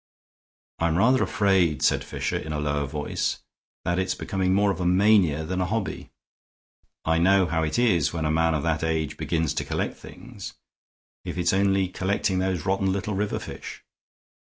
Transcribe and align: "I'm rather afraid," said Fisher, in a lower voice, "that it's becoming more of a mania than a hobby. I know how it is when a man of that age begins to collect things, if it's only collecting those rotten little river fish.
"I'm 0.79 0.97
rather 0.97 1.21
afraid," 1.21 1.83
said 1.83 2.03
Fisher, 2.03 2.35
in 2.39 2.51
a 2.53 2.59
lower 2.59 2.87
voice, 2.87 3.37
"that 3.85 3.99
it's 3.99 4.15
becoming 4.15 4.51
more 4.51 4.71
of 4.71 4.79
a 4.81 4.85
mania 4.87 5.43
than 5.43 5.61
a 5.61 5.65
hobby. 5.67 6.09
I 7.05 7.19
know 7.19 7.45
how 7.45 7.61
it 7.61 7.77
is 7.77 8.11
when 8.11 8.25
a 8.25 8.31
man 8.31 8.55
of 8.55 8.63
that 8.63 8.83
age 8.83 9.15
begins 9.15 9.53
to 9.53 9.63
collect 9.63 9.95
things, 9.97 10.55
if 11.23 11.37
it's 11.37 11.53
only 11.53 11.87
collecting 11.87 12.39
those 12.39 12.65
rotten 12.65 12.91
little 12.91 13.13
river 13.13 13.37
fish. 13.37 13.83